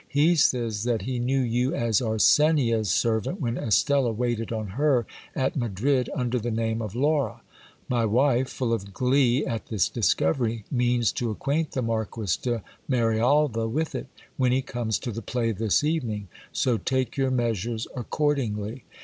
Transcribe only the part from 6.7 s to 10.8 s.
of Laura. My wife, full of glee at this discovery,